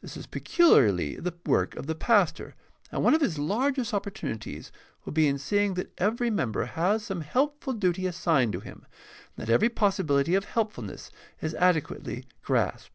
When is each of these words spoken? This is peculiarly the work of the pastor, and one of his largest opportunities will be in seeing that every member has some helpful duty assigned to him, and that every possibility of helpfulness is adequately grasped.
This 0.00 0.16
is 0.16 0.28
peculiarly 0.28 1.16
the 1.16 1.34
work 1.44 1.74
of 1.74 1.88
the 1.88 1.96
pastor, 1.96 2.54
and 2.92 3.02
one 3.02 3.14
of 3.16 3.20
his 3.20 3.36
largest 3.36 3.92
opportunities 3.92 4.70
will 5.04 5.12
be 5.12 5.26
in 5.26 5.38
seeing 5.38 5.74
that 5.74 5.92
every 5.98 6.30
member 6.30 6.66
has 6.66 7.02
some 7.04 7.22
helpful 7.22 7.72
duty 7.72 8.06
assigned 8.06 8.52
to 8.52 8.60
him, 8.60 8.86
and 9.36 9.44
that 9.44 9.52
every 9.52 9.68
possibility 9.68 10.36
of 10.36 10.44
helpfulness 10.44 11.10
is 11.40 11.52
adequately 11.56 12.26
grasped. 12.44 12.92